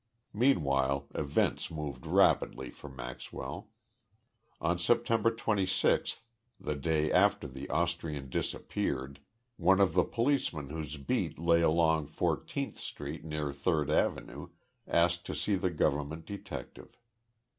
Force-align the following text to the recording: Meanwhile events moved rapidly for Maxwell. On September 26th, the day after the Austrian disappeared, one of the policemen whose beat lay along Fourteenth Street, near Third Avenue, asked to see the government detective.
Meanwhile 0.33 1.05
events 1.13 1.69
moved 1.69 2.07
rapidly 2.07 2.71
for 2.71 2.89
Maxwell. 2.89 3.69
On 4.59 4.79
September 4.79 5.29
26th, 5.29 6.21
the 6.59 6.73
day 6.73 7.11
after 7.11 7.47
the 7.47 7.69
Austrian 7.69 8.27
disappeared, 8.27 9.19
one 9.57 9.79
of 9.79 9.93
the 9.93 10.03
policemen 10.03 10.71
whose 10.71 10.97
beat 10.97 11.37
lay 11.37 11.61
along 11.61 12.07
Fourteenth 12.07 12.79
Street, 12.79 13.23
near 13.23 13.53
Third 13.53 13.91
Avenue, 13.91 14.47
asked 14.87 15.23
to 15.27 15.35
see 15.35 15.53
the 15.53 15.69
government 15.69 16.25
detective. 16.25 16.97